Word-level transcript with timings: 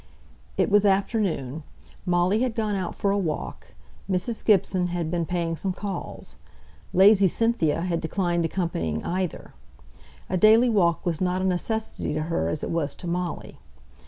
It 0.57 0.71
was 0.71 0.83
afternoon. 0.83 1.61
Molly 2.07 2.41
had 2.41 2.55
gone 2.55 2.73
out 2.75 2.95
for 2.95 3.11
a 3.11 3.17
walk. 3.19 3.75
Mrs. 4.09 4.43
Gibson 4.43 4.87
had 4.87 5.11
been 5.11 5.27
paying 5.27 5.55
some 5.55 5.73
calls. 5.73 6.37
Lazy 6.91 7.27
Cynthia 7.27 7.81
had 7.81 8.01
declined 8.01 8.43
accompanying 8.43 9.05
either. 9.05 9.53
A 10.27 10.37
daily 10.37 10.69
walk 10.69 11.05
was 11.05 11.21
not 11.21 11.43
a 11.43 11.45
necessity 11.45 12.15
to 12.15 12.23
her 12.23 12.49
as 12.49 12.63
it 12.63 12.71
was 12.71 12.95
to 12.95 13.05
Molly. 13.05 13.59